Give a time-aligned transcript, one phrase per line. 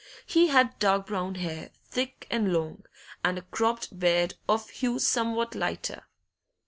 [0.25, 2.85] He had dark brown hair, thick and long,
[3.23, 6.05] and a cropped beard of hue somewhat lighter.